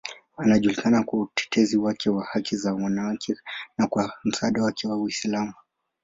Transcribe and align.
Anajulikana 0.37 1.03
kwa 1.03 1.19
utetezi 1.21 1.77
wake 1.77 2.09
wa 2.09 2.25
haki 2.25 2.55
za 2.55 2.73
wanawake 2.73 3.35
na 3.77 3.87
kwa 3.87 4.13
msaada 4.23 4.63
wake 4.63 4.87
wa 4.87 4.97
Uislamu. 4.97 5.53